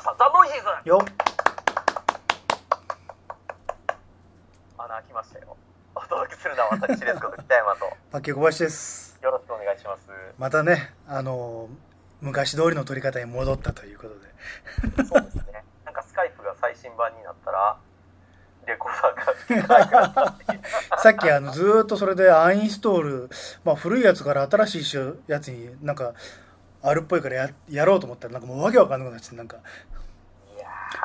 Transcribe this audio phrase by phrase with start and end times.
[0.00, 1.04] したザ・ノイジーズよ
[4.78, 5.56] 穴開きましたよ。
[5.94, 7.20] お届けするのは私です。
[7.20, 9.20] こと北山とパッケ小林です。
[9.22, 10.08] よろしくお願いします。
[10.38, 11.68] またねあの
[12.22, 14.14] 昔通りの撮り方に戻ったということ
[15.02, 15.04] で。
[15.04, 15.64] そうですね。
[15.84, 17.76] なんかスカイプが最新版になったら
[18.66, 20.38] レコーダーが
[20.98, 23.30] さっきあのずーっとそれでアインストール、
[23.64, 26.14] まあ、古いやつから新しいやつになんか
[26.82, 29.58] あるっぽいからややろうと思ったらなんかもうわけわかんなくなっちゃってなんか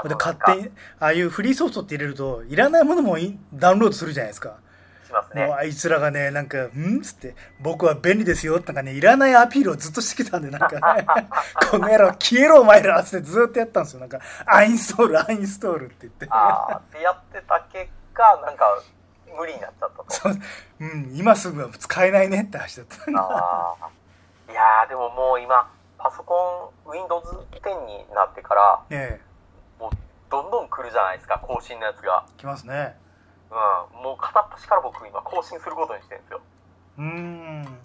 [0.07, 3.17] で勝手にああいうフリーソフトって入れるといらないものも
[3.53, 4.57] ダウンロードするじゃないですか。
[5.05, 5.43] しますね。
[5.43, 11.05] あいつらがねなんか「ん?」っつって「僕は便利ですよ」なんかねいらないアピールをずっとしてきたんでなんかね
[11.71, 13.99] 「この野郎消えろお前ら」っつってずっとやったんですよ。
[13.99, 16.27] なんか「アインストールアインストール」って言って。
[16.29, 18.65] ああやってた結果なんか
[19.38, 20.05] 無理になっちゃったと。
[20.09, 20.40] そう。
[20.79, 23.20] うん今すぐは使えないねって話だった。
[23.20, 23.90] ああ
[24.49, 29.21] いやーでももう今パソコン Windows10 になってからね
[29.79, 29.98] もう
[30.29, 32.26] どんどん来るじゃないですか更新のやつが。
[32.27, 32.98] え来ますね。
[33.49, 34.04] うん。
[34.04, 36.41] もう片っ端から僕今更新することにしてるんですよ。
[36.98, 37.79] うーん。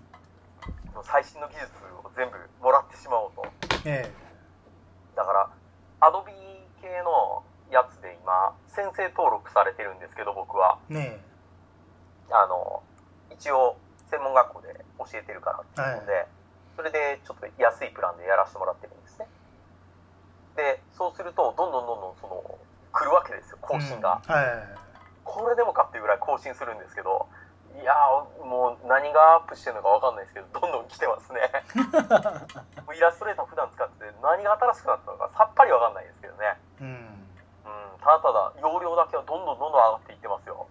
[1.03, 1.73] 最新の技術
[2.05, 3.47] を全部もらってしまおうと。
[3.85, 4.11] え
[5.17, 5.49] だから
[6.01, 6.31] Adobe
[6.81, 10.79] 系のやつで今先生登録されてるんですけど僕は。
[10.91, 10.95] え。
[10.95, 11.21] ね
[12.31, 12.83] あの
[13.31, 13.77] 一応
[14.11, 16.27] 専門学校で教えてるからっていうので、
[16.77, 19.00] それでちょっと安いプランでやらせてもらってるん
[20.57, 22.59] でそうするとどんどんどんどんその
[22.93, 24.35] 来るわけですよえ更新が、うん。
[24.35, 24.47] はい。
[25.25, 27.29] これでもかっていうぐらい更新するんですけど
[27.79, 31.41] いやーもう何がアップしてるのか分かんないですけどどんどん来てますね。
[32.91, 36.59] イラストレーター普段使ってて何が新しくなったのかさっぱり分かんないですけどね。
[36.81, 36.87] うん。
[36.89, 38.01] うん。
[38.03, 40.67] ただただ容量だけはどんどんどんどん上がっていってますよ。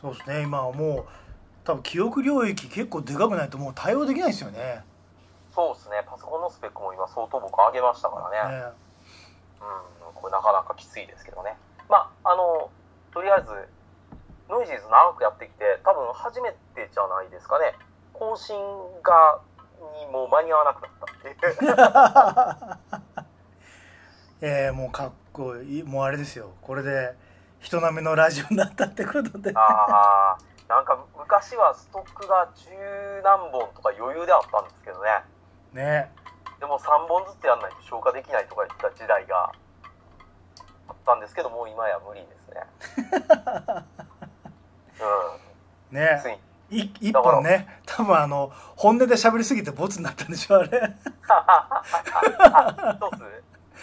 [0.00, 0.42] そうですね。
[0.42, 1.06] 今はもう
[1.64, 4.84] 多分記憶領域結構でかくないともう対応できないですよね。
[5.54, 6.04] そうですね。
[6.06, 8.58] パソコンのスペックも今相当僕上げましたからね。
[8.60, 8.83] ね
[9.64, 11.56] うん、これなかなかきついですけどね。
[11.88, 12.70] まあ、あの、
[13.12, 13.48] とりあえず、
[14.48, 17.74] ノイジーズ長くやってきて、多分初めてじゃないですかね。
[18.12, 18.56] 更新
[19.02, 19.40] が、
[20.00, 23.14] にもう間に合わなくなったっていう。
[24.40, 27.14] ええもうかっこいいもうあれですよこれで
[27.60, 30.38] 人並みのラジオになったってことでああ、
[30.68, 32.70] なんか昔はストックが十
[33.22, 35.22] 何本とか余裕であったんですけどね。
[35.72, 36.12] ね
[36.64, 39.52] でも3本ずつやんないと消化できないとか言った時代が
[40.88, 42.62] あったんですけど、もう今や無理ですね。
[45.92, 45.98] うん。
[45.98, 46.18] ね。
[46.22, 46.38] つい。
[47.02, 47.82] 一本ね。
[47.84, 50.70] 多分あの本音で喋りすぎてボツになったんでしょあれ。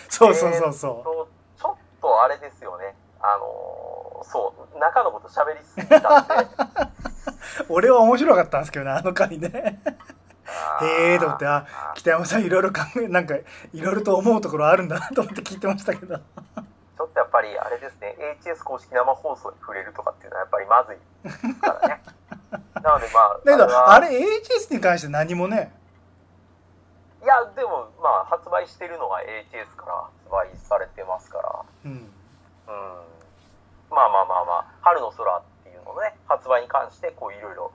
[0.09, 1.27] そうそうそうそと
[1.61, 2.95] ちょっとあれですよね。
[3.21, 4.79] あのーそう。
[4.79, 6.33] 中のこと喋りすぎたんで。
[7.69, 9.79] う俺は面白かったんですけどねあの回ね
[10.81, 16.17] へえと思ってあ北山さんいろいろ考えなんかいろいろと思うところあるんだなと思って聞いてましたけど。
[16.17, 22.03] ちょっとやっぱりあれですね HS 公式生放送に触れるとかっていうのはやっぱりまずいからね。
[22.83, 25.73] なのでまあだけどはあれ HS に関して何もね。
[27.23, 29.95] いやでもまあ発売してるのが HS から
[30.29, 31.65] 発売されてますから。
[31.85, 31.91] うん。
[31.91, 32.01] うん。
[33.89, 37.71] まあまあまあまあ春の空っていうのね発売に関してこういろいろ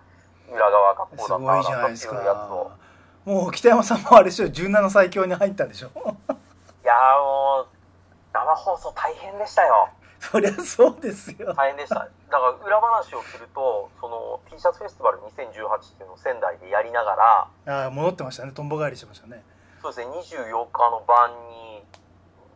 [0.52, 2.70] 裏側がこうだすったごいじゃないですっていうやつを。
[2.70, 2.76] か。
[3.24, 4.46] もう北山さんもあれでしょ。
[4.46, 5.88] 17最強に入ったんでしょ。
[5.88, 5.90] い
[6.86, 7.66] やーもう
[8.32, 9.88] 生放送大変でしたよ。
[10.20, 11.52] そりゃそうですよ。
[11.54, 11.96] 大変でした。
[11.96, 18.52] だから裏話をするとその T シャツフェスティバル2018っていうのを仙台でやりながらああ戻ってましたね。
[18.52, 19.42] とんぼ返りしてましたね。
[19.82, 20.14] そうですね。
[20.46, 21.30] 24日の晩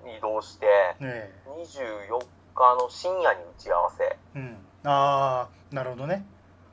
[0.04, 0.66] に移動して
[1.00, 2.18] ね24
[2.54, 4.04] 日の深夜に打ち合わせ。
[4.04, 4.56] えうん。
[4.84, 6.24] ああなるほどね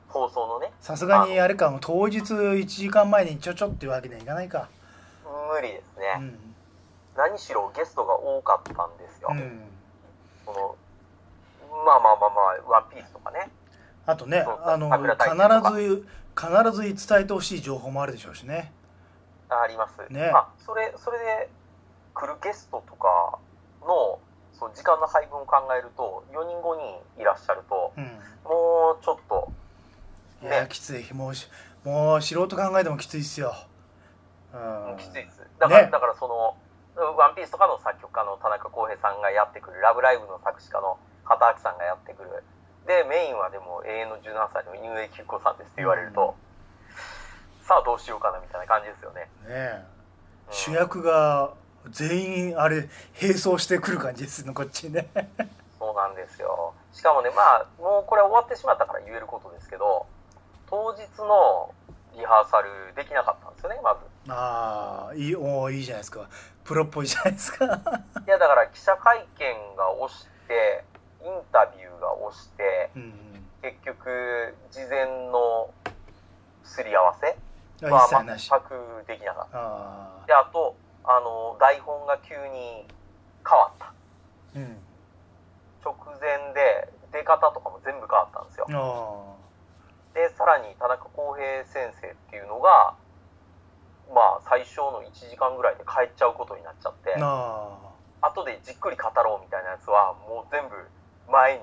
[0.08, 0.72] 放送のね。
[0.80, 4.68] さすがにあれかもう当日1時間前にちょちょっていうわけにはいかないか。
[5.52, 6.38] 無理ですうね、ん。
[7.16, 9.62] 何しろゲストが多かったんですよ、うん。
[10.44, 10.76] その
[11.84, 13.50] まあまあまあまあワンピースとかね。
[14.06, 15.02] あとねあの必
[15.76, 18.72] ず必ず伝えてほしい情報もあるでしょうしね。
[19.50, 20.30] あります、ね。
[20.32, 21.48] まあそれそれで
[22.14, 23.38] 来るゲストとか
[23.82, 24.18] の
[24.58, 26.76] その時間の配分を考えると4人5
[27.16, 28.04] 人いらっしゃるとうん。
[28.44, 29.52] もうちょっと
[30.42, 31.12] いやねきつい。
[31.12, 31.48] もうし
[31.84, 33.54] もう素人考えてもきついっすよ。
[34.52, 34.96] うん。
[34.98, 35.42] きついです。
[35.58, 35.90] だから,、ね。
[35.90, 36.56] だからその
[37.16, 42.44] 「ワンピースとかの作曲家の田中康平さんがやってくる「ラブライブ!」の作詞家の畑明さんがやってくる。
[42.86, 46.34] でメインはでも永遠の17歳の井上貴子さんですって言われると、
[47.62, 49.84] さあどうしようかなみたいな感じですよね、ねえ。
[50.48, 50.54] うん。
[50.54, 51.52] 主役が
[51.90, 52.88] 全員あれ
[53.20, 55.06] 並走してくる感じですねこっちね。
[55.78, 56.72] そうなんですよ。
[56.94, 60.06] しかもねまあもうこれは終わってしまったから言えることですけど
[60.70, 61.74] 当日の
[62.16, 64.00] リハーサルできなかったんですよねまず。
[64.32, 66.28] ああいいおーいいじゃないですか。
[66.64, 67.64] プロっぽいじゃないですか。
[67.64, 67.68] い
[68.26, 70.84] やだから記者会見が押して
[71.24, 73.12] インタビューが押してうんうん。
[73.62, 75.70] 結局事前の
[76.62, 77.36] すり合わせ
[77.86, 79.58] あは全くできなかった。
[79.58, 82.84] あであとあの台本が急に
[83.48, 83.92] 変わった。
[84.54, 84.76] ーうん。
[85.82, 88.66] 直前で出方とかも全部変わったんですよ。
[88.68, 89.37] あ
[90.18, 92.98] でさらに田中康平先生っていうのが
[94.10, 97.70] まあ最小の1時間ぐらいで帰っちゃうことになっちゃってあ
[98.18, 98.26] あ。
[98.26, 100.74] 後でじっくり語ろうみたいなやつはもう全部
[101.30, 101.62] 前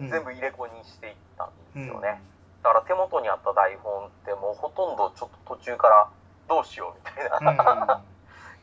[0.00, 0.08] うん。
[0.08, 2.22] 全部入れ子にしていったんうんですよね、
[2.64, 6.08] だから手元にあった台本ってもうほとんどちょっと途中から
[6.48, 7.56] どうしようみたいうんうん。
[7.56, 8.00] な、あ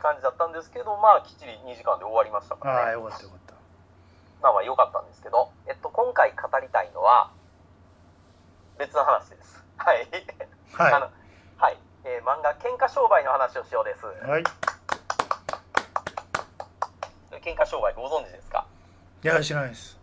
[0.01, 2.89] 感じだったんですけどまあきっちり2時間で終わりましたからね。
[2.89, 3.53] あよかったよかった。
[4.41, 7.29] まあまあ良かったんですけど、えっと、今回語りたいのは
[8.79, 9.61] 別の話です。
[9.77, 10.07] はい。
[10.79, 11.11] あのは
[11.57, 14.43] はい、えー漫画「喧嘩商売」の話をしようです、いはい。
[17.43, 18.65] 喧嘩商売ご存知ですか？
[19.21, 19.99] いや知らないです。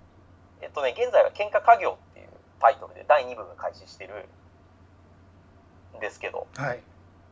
[0.61, 2.29] えっとね現在は喧嘩家業っていう
[2.61, 4.29] タイトルで第2部が開始してる
[5.97, 6.47] んですけど。
[6.57, 6.83] はい。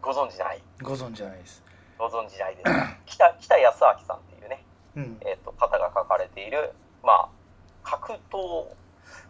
[0.01, 0.63] ご存知ない？
[0.83, 1.63] ご存知ないです。
[1.99, 2.71] ご存知ないです。
[3.05, 4.65] 北北康明さんっていうね、
[4.97, 5.19] うん。
[5.21, 7.29] えっと方が書かれているまあ
[7.83, 8.67] 格闘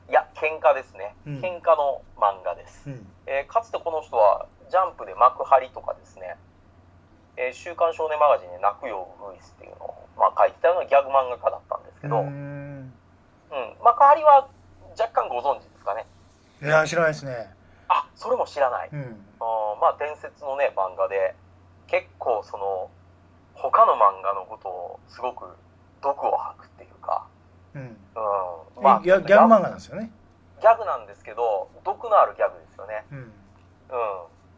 [0.09, 1.15] いや喧嘩ですね。
[1.27, 1.41] うん。
[1.41, 3.07] 喧嘩の漫画です、うん。
[3.27, 6.37] えーかつてこの人はジャンプで幕張とかですね、
[7.37, 12.25] えー週刊少年マガジンで泣くよウグイスっていうのを、まあ、書いてたようなギャグ漫画家だったんですけど、うー。
[12.25, 12.93] うんん。
[13.83, 14.49] 幕張は
[14.99, 16.07] 若干ご存知ですかね。
[16.63, 17.55] いや知らないですね。
[17.89, 19.27] あそれも知らない、うん。
[19.41, 21.35] あーまあ伝説のね漫画で
[21.87, 22.91] 結構その
[23.55, 25.45] 他の漫画のことをすごく
[26.03, 26.69] 毒を吐く
[27.75, 27.83] うん。
[27.83, 27.89] うん。
[27.89, 30.11] えギャギャグ漫画画なんですよね。
[30.61, 33.05] ギャグなんですけど毒のあるギャグですよね。
[33.13, 33.19] うん。
[33.19, 33.29] うん、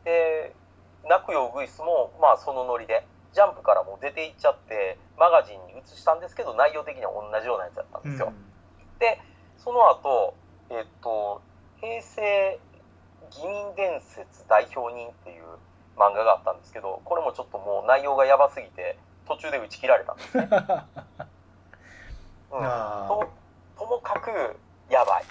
[0.05, 0.55] で
[1.09, 8.33] 「泣くよウグイスも」まあそのノリでジャンプからもう出ていっちゃってマガジンに移したんですけど内容的には同じようなやつだったんうんですよ、
[8.99, 9.21] で
[9.59, 10.35] その後
[10.71, 11.43] えっと
[11.79, 12.59] 平成
[13.31, 15.45] 義民伝説代表人っていう
[15.97, 20.49] 漫画があったんですけどこれもちょっともう内容がやばすぎて途中で打ち切られたんですね、
[22.53, 23.29] うん、あと
[23.79, 24.31] ともかく
[24.91, 25.25] やばい。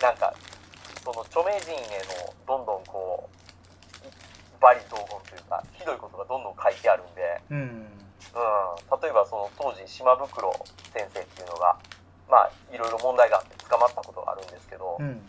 [0.00, 0.34] なんか
[1.04, 1.76] その著名人へ
[2.24, 3.30] のどんどんこう
[4.06, 4.10] い
[4.60, 7.58] 罵詈雑言というかひどいことがどんどん書いてあるんで、うん。
[7.58, 7.86] うん、
[9.02, 10.52] 例えばその当時島袋
[10.92, 11.78] 先生っていうのが
[12.30, 15.20] まあいろいろ問題があって捕まったことがあるんですけど、うん。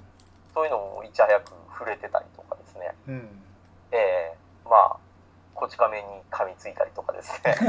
[0.53, 2.95] そういうのもいち早く触れてたりとかですね。
[3.07, 3.27] うん。
[3.91, 4.37] ええ。
[4.65, 4.99] まあ
[5.53, 7.57] こち亀に噛みついたりとかですね。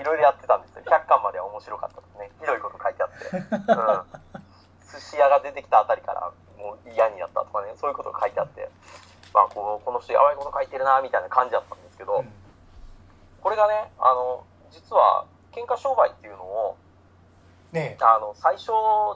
[0.00, 2.30] いろいろやってたんですよ100巻までは面白かったですね。
[2.40, 4.40] ひどいこと書いてあって、うん、
[4.92, 7.72] 寿司屋が出てきたあたりからもう嫌になったとかね。
[7.76, 8.68] そういうことが書いてあって。
[9.34, 12.24] まあこうこの人やばいこと書いてるなみたいな感じだったんですけど、
[13.40, 16.76] これがねあの実は喧嘩商売っていうのを
[17.72, 18.72] ねあの最初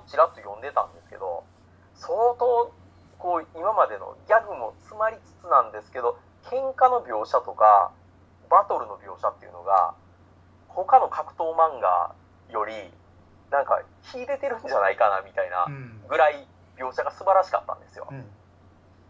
[0.08, 1.44] ちらっと読んでたんですけど
[1.94, 2.72] 相当
[3.18, 7.92] こう今までのギャグも詰まりつつなんですけど喧嘩の描写とか
[8.50, 9.94] バトルの描写っていうのが
[10.76, 12.12] 他の格闘漫画
[12.52, 12.73] より
[13.50, 16.46] なんか秀でてるんじゃないかなみたいなうんぐらい
[16.76, 18.14] 描写が素晴らしかったんですよう。
[18.14, 18.25] ん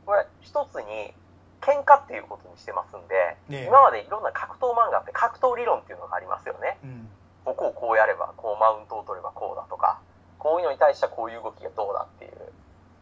[0.07, 1.13] これ一つに
[1.61, 6.79] 喧嘩っていうことにしてますんでね今までいろんな格闘漫画って格闘理論っていうのがありますよね。
[6.85, 7.09] うん
[7.45, 10.01] ここをこうやればこうマウントを取ればこうだとか
[10.37, 12.33] こういうのに対してはこういう動きがどうだっていう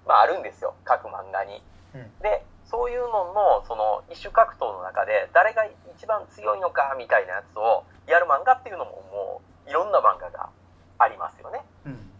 [0.06, 1.62] まああるんですよ各漫画に。
[1.94, 2.18] うん。
[2.20, 5.64] でそういうののその異種格闘の中で誰が
[5.96, 10.50] 一番強いのかみたいなやつをやる漫画っていうのももういろんな漫画が
[10.98, 11.60] ありますよね。
[11.86, 12.10] うん。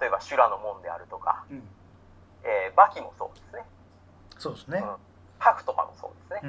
[0.00, 1.62] 例えば修羅の門であるとか、うん。
[2.44, 3.64] えーバキもそうですね。
[4.38, 4.78] そうですね。
[4.78, 4.96] うん。
[5.38, 6.48] ハクとかもそうですね。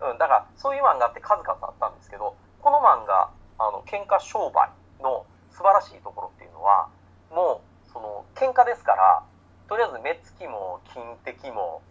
[0.00, 0.10] うん。
[0.10, 4.70] うん、だからそういう漫画って数々あったんですけどこの漫画あの喧嘩商売
[5.02, 6.88] の素晴らしいところっていうのは
[7.30, 9.22] もうその喧嘩ですから
[9.68, 11.82] とりあえず目つきも金的も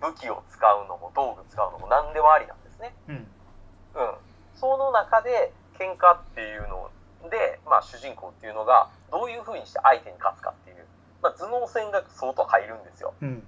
[0.00, 2.94] 武器を使うのも道具使うのも何でもありなんですね。
[3.08, 3.24] うんうん、
[4.56, 6.90] その中で喧嘩っていうの
[7.30, 10.84] で、まあ、主人公っていうのがどういうふうにして相手に勝つかっていう、
[11.22, 13.14] まあ、頭脳戦が相当入るんですよ。
[13.20, 13.42] うん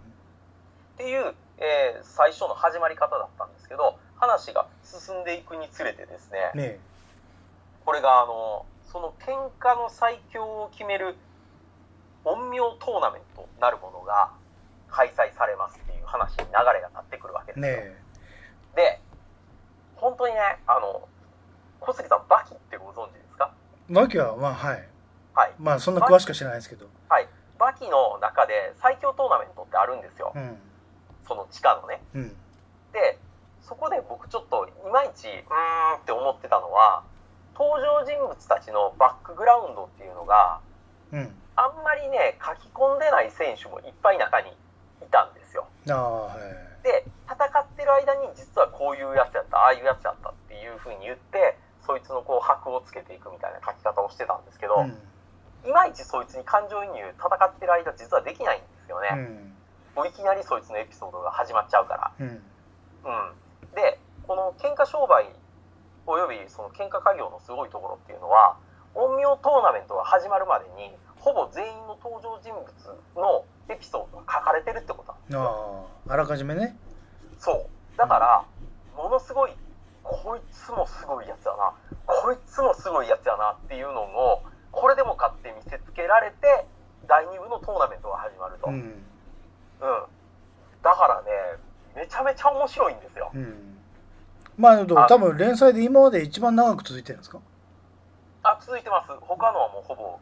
[0.94, 6.78] っていう、えー最初の始まり方だったんですけど話が進んでいくにつれてですねね
[7.86, 11.16] これがあのその喧嘩の最強を決める
[12.24, 14.30] 陰陽トーナメントなるものが
[14.90, 17.64] 開催されますっていう話に流れが立ってくるわけですよ。
[17.66, 17.96] ね
[18.76, 19.00] で
[19.96, 21.08] 本当にねあの
[21.80, 23.52] 小杉さんバキってご存知ですか？
[23.90, 24.88] わけはまあはい。
[25.34, 25.52] はい。
[25.58, 26.86] まあそんな詳しくは知らないですけど。
[27.08, 27.28] はい。
[27.58, 30.32] バキの中で最強トーナメントってあるんですよ。
[30.34, 30.58] うん。
[31.26, 32.02] その地下のね。
[32.14, 32.28] うん。
[32.92, 33.18] で
[33.62, 35.44] そこで僕ちょっといまいちうーんっ
[36.04, 37.04] て思ってたのは
[37.54, 40.60] 登場人物たちのバックグラウンドっていうのが
[41.12, 45.68] うんあんまりね書き込んでない選手もいっぱい中にいたんですよ。
[45.86, 54.96] はいで戦ってる間に実はこういうやつやったああいうやつやったっていう風に言ってそいつのこう箔をつけていくみたいな書き方をしてたんですけど、うん。
[55.68, 59.52] いまいちそいつに感情移入戦ってる間実はできないんですようね、ん。
[59.94, 62.12] もういきなりそいつのエピソードが始まっちゃうから。
[62.18, 62.26] うん。
[62.28, 65.28] うん、でこの喧嘩商売
[66.06, 68.56] およびその喧嘩家業のすごいところっていうのは
[68.94, 72.64] 陰陽トーナメントが始まるまでにほぼ全員の登場人物
[73.14, 75.12] のエピソードが書かれてるってこと。
[75.12, 76.76] なんですよあああらかじめね。
[77.38, 77.98] そう。
[77.98, 78.44] だから
[78.96, 79.52] ものすごい
[80.02, 81.72] こいつもすごいやつやな。
[82.06, 86.66] こいつもすごいやつやなっていうのをこれでもかって見せつけられて
[87.06, 88.74] 第2部のトーナメントが始まると、うん。
[88.74, 89.02] うん。
[90.82, 91.28] だからね
[91.94, 93.30] めちゃめちゃ面白いんですよ。
[93.34, 93.76] うん。
[94.56, 97.40] まあ多分連載で今まで一番長く続いてるんですか？
[98.42, 99.08] あ続いてます。
[99.20, 100.18] 他のはもうほぼ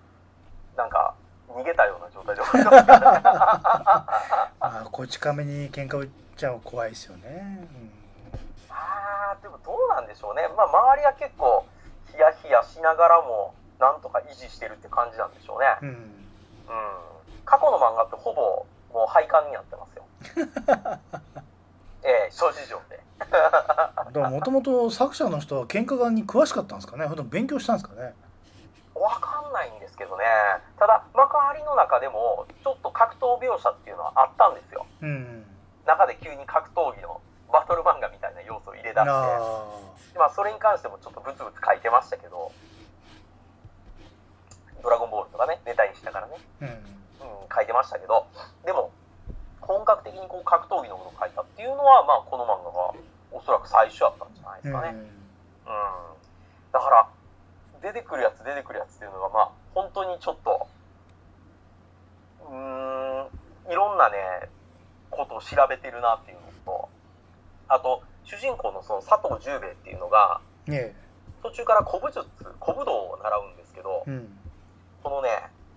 [0.79, 1.13] なんか
[1.49, 2.91] 逃げたような状態で終わってます
[4.61, 7.67] ああこち亀に喧嘩売っちゃうの怖いですよね。
[8.71, 10.43] あーでもどうなんでしょうね。
[10.57, 11.67] まあ周りは結構
[12.13, 15.67] ヒヤヒヤしながらもなんとか維持してるって感じなんでしょうね。
[15.83, 16.03] うん、うん、うん
[17.45, 18.65] 過去の漫画ってほぼ
[18.97, 20.05] もう廃刊になってますよ。
[22.07, 23.01] ええ諸事情で。
[23.19, 27.07] だからもともと作者の人は喧嘩側に詳しかったんですかね。
[27.07, 28.15] ほとんど勉強したんですかね
[29.01, 30.25] わかんないんですけどね。
[30.79, 34.87] ただ幕張の中でもちょっと格闘描写っていうのはあったんですよ。
[35.03, 35.45] うん。
[35.87, 37.21] 中で急に格闘技の
[37.53, 39.11] バトル漫画みたいな要素を入れ出して。
[39.11, 39.65] あ
[40.17, 42.53] まあそれに関してもちょっとブツブツ書いてましたけど。
[44.81, 46.69] ドラゴンボールとかねネタにしたからね、あうん。
[46.69, 46.77] うん、
[47.53, 48.27] 書いてましたけど。
[48.65, 48.93] でも
[49.61, 52.95] 本格的にこう格闘技のことを書いたっていうのはまあこの漫画が
[53.33, 55.03] おそらく最初やったんじゃないですかね、うん。
[56.73, 57.09] だから
[57.83, 60.67] 出てくるやつ出てくるやつっていうのがまあ本当にちょっと
[62.51, 63.25] うー
[63.69, 64.17] んいろんなね
[65.11, 66.89] ことを調べてるなっていうのと
[67.69, 70.95] あと主人公のその佐藤十兵衛っていうのがうんね
[71.43, 72.27] 途中から古武術
[72.61, 74.29] 古武道を習うんですけどえうん。
[75.03, 75.29] このね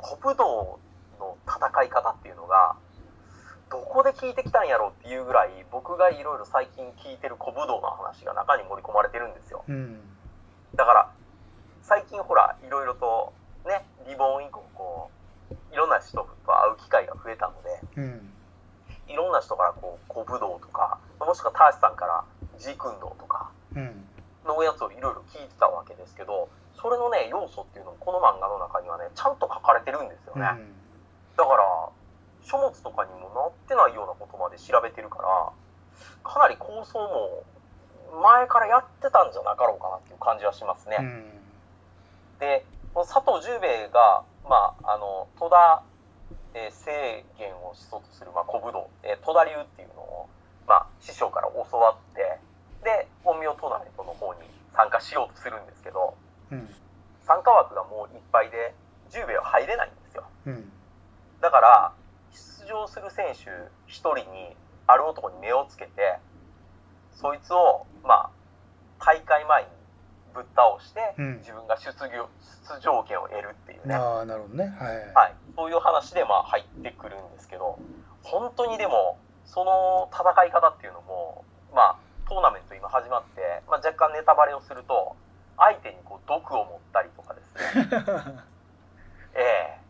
[0.02, 0.80] 古武道
[1.20, 2.76] の戦い方っていうのが
[3.72, 9.64] どこで聞いてきたんやろうっていうぐらい僕がいろいろ最近聞いてる古武道の話が中に盛り込まれてるんですよ。
[9.68, 10.02] うん。
[10.76, 11.10] だから
[11.92, 13.34] 最近ほらいろいろと
[13.68, 15.12] ねリボン以降こ
[15.52, 18.32] ういろんな人と会う機会が増えたのでうん
[19.12, 22.24] いろんな人からこう古武道とかもしくはターシさんから
[22.56, 24.08] ジークン道とかうん
[24.48, 26.48] のやつをいろいろ聞いてたわけですけど
[26.80, 30.72] それのね要素っていうのもこの漫画の中にはねちゃんと書かれてるんですよね、うん。
[31.36, 31.92] だから
[32.48, 35.52] 書物とかにもなってないようなことまで調べてるから
[36.24, 37.44] かなり構想も
[38.24, 41.41] 前からやってたんじゃなかろうかなっていう感じはしますね、うん
[42.42, 45.84] でこの佐藤十兵衛が、まあ、あの戸田、
[46.56, 50.28] えー正元を始祖とする、まあ、古武道、えー戸田流っていうのを、
[50.68, 52.42] まあ、師匠から教わって
[52.84, 54.42] で陰陽トーナメントの方に
[54.74, 56.18] 参加しようとするんですけど
[56.52, 56.68] うん。
[57.22, 58.74] 参加枠がもういっぱいで
[59.12, 60.26] 十兵衛は入れないんですよ。
[60.48, 60.72] うん。
[61.40, 61.94] だから
[62.34, 64.58] 出場する選手一人に
[64.88, 66.18] ある男に目をつけて
[67.14, 68.30] そいつをまあ
[69.00, 69.70] 大会前に
[70.34, 71.38] ぶっ倒して、うん。
[71.40, 72.30] 自分が出場
[72.68, 74.76] 出場権を得るっていうね、ああなるほどね。
[74.80, 74.98] はい。
[75.14, 77.80] はい、そういう話でまあ入ってくるんですけど
[78.24, 85.16] 本当にでもその戦い方っていうのもまあトーナメント今始まって、まあ、若干ネタバレをすると
[85.58, 87.88] 相手にこう毒を持ったりとかですね。
[89.36, 89.82] ええ。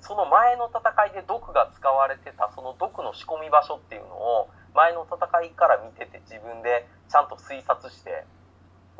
[0.00, 8.24] その前の戦いで毒が使われてたその毒の仕込み場所っていうのを前の戦いから見てて自分でちゃんと推察して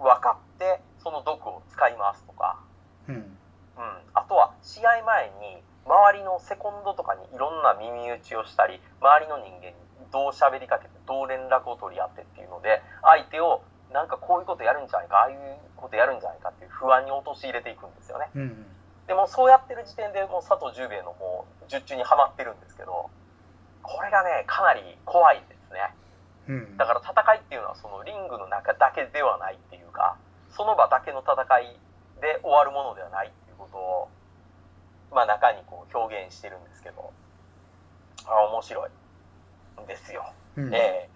[0.02, 2.60] 分かってその毒を使いますとか、
[3.08, 3.14] うん。
[3.14, 3.24] うん、
[4.14, 9.74] あとは試合前に周りのセコンドとかにいろんな耳打ちをしたり周りの人間に
[10.12, 15.38] どう喋りかけてどう連絡を取り合ってっていうので相手をなんかこういうことやるんじゃないかああいう
[15.76, 18.28] ことやるんじゃないかっていう不安に陥れていくんですよね。
[18.34, 18.66] うん。
[19.06, 23.10] でもそうやってる時点でもう佐藤十兵衛のもう術中にはまってるんですけど
[23.82, 25.90] これがねかなり怖いですね
[26.50, 26.76] うん。
[26.76, 30.18] だから戦いっていうのはそのリングの中だけではないっていうか
[30.50, 31.78] その場だけの戦い
[32.20, 34.08] で終わるものではないっていうことを
[35.14, 37.12] まあ中にこう表現してるんですけど
[38.26, 40.26] あ面白いんですよ、
[40.56, 40.74] うん。
[40.74, 41.08] え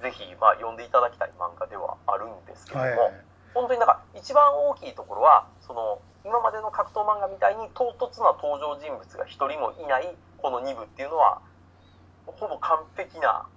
[0.00, 0.02] え。
[0.02, 2.96] ぜひまあ読んでいただきたい漫画ではあるんですけども、はい。
[2.96, 3.26] はい
[3.56, 11.40] 本当になんか一番大きいところはその今までの格闘漫画みたいに唐突な登場人物が一人もいないこの2部っていうのは
[12.26, 13.48] ほぼ完璧な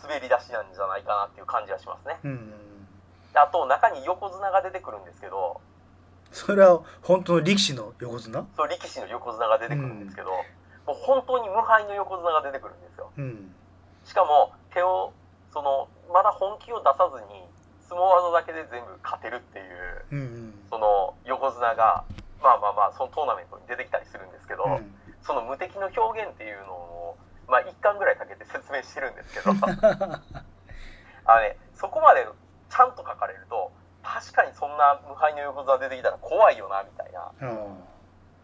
[0.00, 2.18] 滑り出しなんじゃないかなっていう感じがしますね。
[2.24, 2.52] うん
[3.34, 5.60] あと中に横綱が出てくるんですけど。
[6.32, 8.46] それは本当の力士の横綱？
[8.56, 10.28] そう力士の横綱が出てくるんですけど、
[10.86, 13.10] もう本当に無敗の横綱が出てくるんですよ。
[13.16, 13.54] うん。
[14.04, 15.12] しかも手を
[15.52, 17.40] そのまだ本気を出さずに
[17.88, 20.22] 相撲技だけで全部勝てるっていううんう
[20.52, 20.54] ん。
[20.68, 22.04] その横綱が
[22.42, 24.92] まあまあまあそのトーナメントに出てきたりするんですけど、うん。
[25.22, 27.16] その無敵の表現っていうのを
[27.48, 29.50] まあ1巻ぐらいかけて説明してるんですけど
[31.24, 32.26] あのねそこまで
[32.68, 33.70] ちゃんと書かれると
[34.02, 37.82] 確かにそんな無敗の横綱出てきたら怖いよなみたいなうん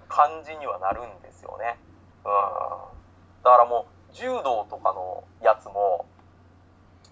[0.09, 1.78] 感じにはなるんですよね。
[2.25, 3.45] うん。
[3.45, 6.07] だからもう、柔道とかのやつも、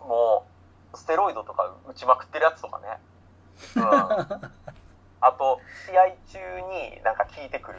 [0.00, 0.46] も
[0.92, 2.98] う、ステロイドとか打ちまくってるやつとかね。
[3.76, 3.84] うん。
[5.20, 7.78] あと、試合中になんか効いてくる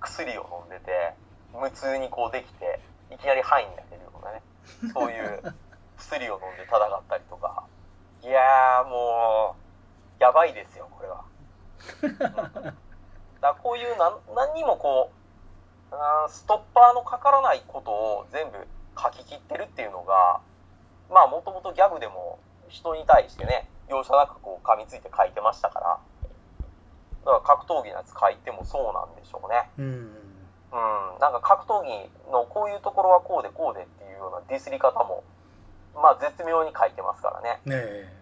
[0.00, 1.14] 薬を飲んでて、
[1.54, 4.42] 無痛にこうできて、いきなり範囲になれるようなね。
[4.92, 5.54] そういう
[5.96, 7.64] 薬を飲んで戦ったりとか。
[8.22, 9.56] いやーも
[10.20, 11.24] う、やばいですよ、これは。
[13.40, 15.12] だこういうなん何にもこ
[15.92, 18.66] うあーストッパーのかからないことを全部
[19.00, 20.40] 書き切ってるっていうのが
[21.10, 22.38] まあもともとギャグでも
[22.68, 25.98] 人に対してね容赦なくこう噛みついて書いてましたから
[27.24, 30.27] だから格闘技のやつ書いてもそうなんでしょうねうん
[30.72, 31.20] うん。
[31.20, 35.24] なんか格闘技のこういうところはこうでこうでっていうようなディスり方も
[35.94, 37.60] まあ絶妙に書いてますからね。
[37.64, 38.12] ねえ。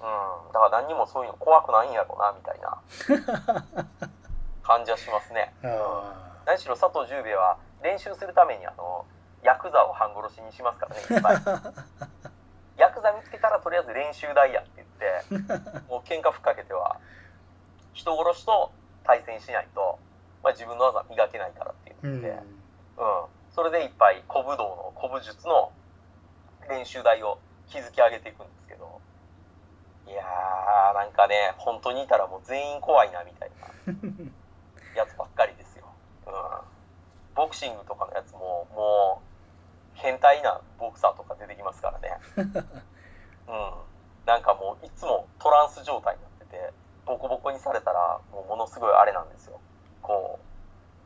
[0.00, 0.52] うん。
[0.52, 2.78] だから何にもそういうの怖くないんやろうなみたいな。
[4.66, 5.54] 感じはしますね。
[5.62, 9.06] あ何しろ佐藤十兵衛は練習するためにあの
[9.42, 11.36] ヤクザを半殺しにしますからねいっぱい。
[12.76, 16.98] ヤクザ見つけたらとりあえず練習台やって言って もう喧嘩ふっかけては
[17.94, 18.70] 人殺しと
[19.04, 19.98] 対戦しないと、
[20.42, 22.40] まあ、自分の技磨けないからってって、んうん
[23.54, 25.72] それでいっぱい古武道の古武術の
[26.68, 29.00] 練習台を築き上げていくんですけど
[30.06, 33.50] いやーなんかね本当にいたらもう全員怖いなみたい
[33.86, 34.26] な
[34.96, 35.84] やつばっかりですよ。
[36.26, 36.32] うん。
[37.36, 39.26] ボクシングとかのやつも、もう、
[39.94, 42.16] 変態なボクサーとか出てきますからね。
[43.46, 43.74] うん。
[44.24, 46.72] なんかもう、いつもトランス状態になってて、
[47.04, 49.60] ボコボコにされたら、もうものすごいあれなんですよ。
[50.02, 50.40] こ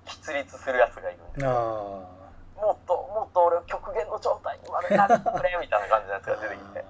[0.06, 1.50] う、喫立するやつがいるんですよ。
[1.50, 2.20] あ
[2.60, 6.84] もっと、もっと俺を極限の状態にまでなってくれ、みたいな感じのやつが出てきて。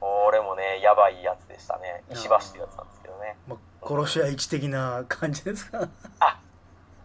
[0.00, 2.02] 俺もね、やばいやつでしたね。
[2.10, 3.36] 石橋ってやつなんですけどね。
[3.48, 5.78] まあ、殺し屋一的な感じですか？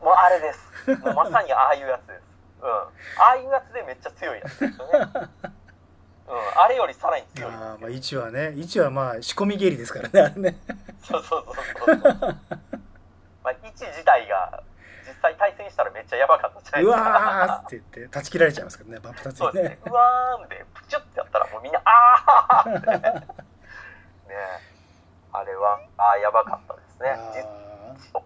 [0.02, 0.96] もうあれです。
[1.04, 2.22] もうまさにああいうやつです。
[2.62, 2.70] うん。
[2.70, 2.86] あ
[3.32, 5.00] あいうやつでめっちゃ強いやつですよね。
[6.28, 6.62] うん。
[6.62, 7.96] あれよりさらに強いああまあよ。
[7.96, 10.58] 1はね1はまあ仕込み蹴りですからねあれね
[11.02, 11.98] そうそうそうそう。
[13.44, 14.59] まあ、1自体が実
[15.22, 17.10] 際対戦したらめっちゃやばかったじゃないうですか。
[17.10, 19.50] わーって言って断ち切られちゃいますからねバップタッチでね。
[19.50, 22.88] そうですねうわーんで、プチュってやったらもうみんな、あーって。
[22.98, 23.02] ね
[24.30, 24.36] え
[25.32, 27.18] あれは、あーやばかったですね。
[27.36, 28.20] 実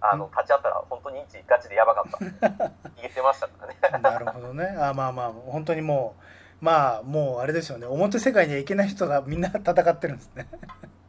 [0.00, 2.46] ああの、立ち会ったら本当に1ガチでやばかった。
[2.88, 3.76] 逃げてましたからね。
[3.82, 6.14] ーなるほどねあまあまあ本当にも
[6.60, 10.46] うまあもうあれですよね表世界には行けない人がみんな戦ってるんですね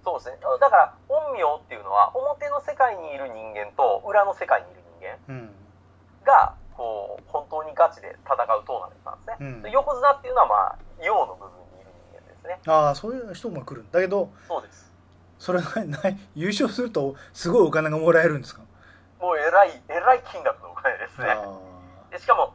[0.03, 0.37] そうですね。
[0.59, 5.55] だから、陰陽っていうのは、表の世界にいる人間と裏の世界にいる人間うん
[6.25, 9.35] が、こう、本当にガチで戦うトーナメントなんですね。
[9.39, 12.59] うんで横綱っていうのは、まあ、陽の部分にいる人間ですね。
[12.67, 14.91] ああそういう人も来るんだけどそうです。
[15.37, 18.61] それがない優勝するとすごいお金がもらえるんですか？
[19.19, 21.27] もう、えらい、えらい金額のお金ですね。
[21.29, 21.59] あ
[22.11, 22.53] でしかも、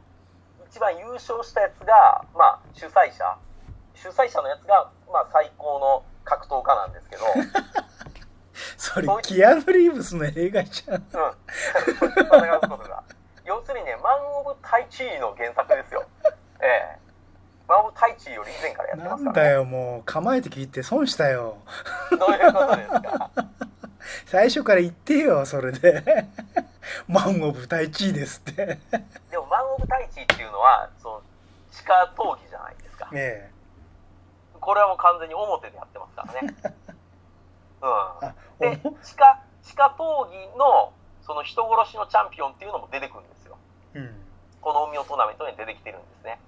[0.68, 3.36] 一番優勝したやつが、まあ、主催者。
[3.94, 7.50] 主催者のやつが、まあ、最高の格闘家なんですけど、 うん。
[8.76, 13.02] それキアヌ・リーブスの映画じゃん戦うことが。
[13.44, 16.04] 要するにね、マン・オブ・タイチーの原作ですよ。
[16.60, 16.98] ええ。
[17.68, 19.42] マン・オブ・タイチーより以前からやってなますから、ね。
[19.42, 21.58] んだよもう構えて聞いて損したよ
[22.10, 23.30] どういうことですか？
[24.26, 26.26] 最初から言ってよそれで
[27.08, 28.80] マン・オブ・タイチーですってね
[29.30, 31.22] でも、マン・オブ・タイチーっていうのは、その、
[31.72, 33.08] 地下闘技じゃないですか。
[33.14, 33.50] え
[34.64, 36.54] これはもう完全に表でやってますからね。
[37.82, 38.28] うん。
[38.28, 43.58] あでお、地下、地下闘技の、その人殺しのチャンピオンっていうのも出てくるんですよ。
[43.94, 44.20] うん
[44.64, 46.40] この海をトーナメントに出てきてるんですね。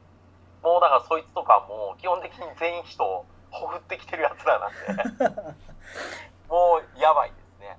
[0.62, 5.52] もうだからそいつとかもう基本的に全員人をほふってきてるやつらなんで、
[6.48, 7.79] もうやばいですね。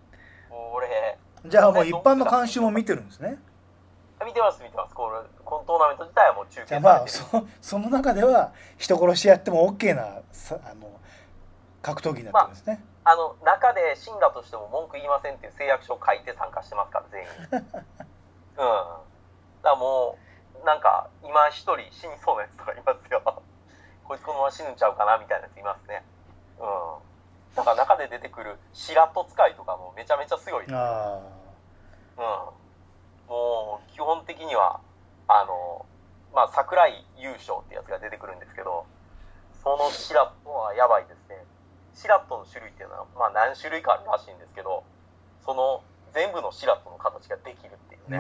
[0.52, 3.39] もう俺、じゃあもう一般の監修も見てるんですね
[4.25, 4.93] 見てます見てます。
[4.95, 7.08] これ、このトーナメント自体はもう中継じゃあまあ。
[7.08, 7.23] そ
[7.62, 10.89] その中では人殺しやっても OK なさあの
[11.82, 17.30] 格闘技になってるんですね、あの中で死んだとしても文句言いませんっていう誓約書を書いて参加してますから全員。
[17.51, 17.62] うん。
[17.62, 19.06] だか
[19.63, 20.17] らも
[20.62, 23.21] うなんか今一人死にそうなやつとかいますよ。
[24.03, 26.03] こいつこのまま死ぬんちゃうかなみたいなやついますね。
[26.60, 27.56] うん。
[27.56, 30.62] だから中で出てくる白戸使いとかもめちゃめちゃ強い。
[30.62, 31.19] ですよあ
[32.17, 32.49] うん、
[33.27, 34.79] もう基本的には
[35.27, 35.85] あの、
[36.33, 38.85] まあ、桜井優勝ってやつが出てくるんですけど
[39.63, 41.43] そのシラットはやばいですね。
[41.93, 44.83] シラットの種類っていうのは、まあ、何種類かあるらしいんですけど
[45.43, 45.81] その
[46.13, 48.17] 全部のシラットの形ができるっていうね、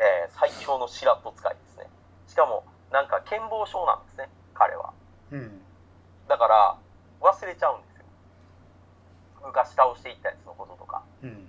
[0.00, 1.86] えー最強のシラット使いですね。
[2.26, 4.88] しかもなんか健忘症なんですね彼は。
[4.88, 4.92] あ
[5.30, 5.60] うん。
[6.28, 6.76] だから
[7.20, 8.04] 忘れちゃうんですよ。
[9.44, 11.02] 昔倒していったやつのこととか。
[11.22, 11.48] うん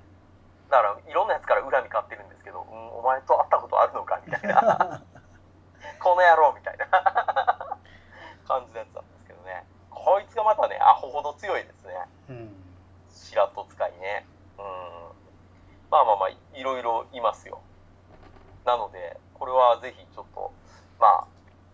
[0.74, 4.18] だからいろんなやつから恨み買ってるんですけど、うん、お前と会ったことあるのか？
[4.26, 5.06] みたいな。
[6.02, 6.90] この野郎みたいな。
[8.50, 9.70] 感じのやつなんですけどね。
[9.92, 11.94] こいつがまたねアホほど強いですね。
[12.30, 12.64] うん。
[13.08, 14.26] 白戸使いね。
[14.58, 14.66] うん。
[15.92, 17.62] まあまあまあいろいろいますよ。
[18.66, 20.52] なのでこれはぜひちょっと
[21.00, 21.28] まあ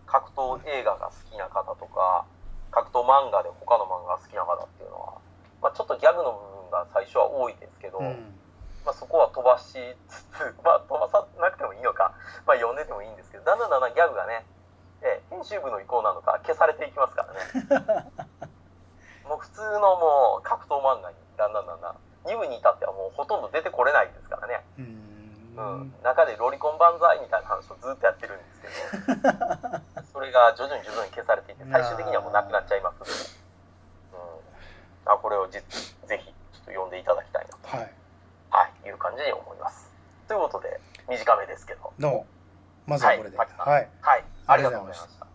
[0.04, 2.26] 格闘映画が好きな方とか
[2.70, 5.14] 格闘漫画で他の漫画が好きな方っていうのは、
[5.62, 8.36] まあ、ちょっとギャグの部分が最初は多いですけど、うん
[8.84, 12.12] まあ、そこは飛ばしつつ、 まあ、飛ばさなくてもいいのか、
[12.46, 14.46] まあ、読んでてもいいんですけど、だんだんだんだんギャグがね、
[15.02, 18.10] えー編集部の意向なのか消されていきますからね。
[19.24, 24.64] もう普通のもう格闘漫画にだんだんだんだん、2部に至ってはもうほとんど出てこれないですからね。
[24.78, 25.94] ううんん。
[26.02, 28.68] 中でロリコン万歳みたいな話をずっとやってるんですけ
[29.14, 33.12] ど、 それが徐々に徐々に消されていって、最終的にはもうなくなっちゃいますので、
[35.06, 35.12] うん。
[35.12, 37.76] あ、これをじぜひちょっと読んでいただきたいなと。
[37.76, 37.99] はい
[38.50, 39.90] はい、いう感じに思います。
[40.26, 42.26] ということで、短めですけど、どうも。
[42.86, 43.36] まずはこれで。
[43.36, 45.29] はいはい、はい、ありがとうございました。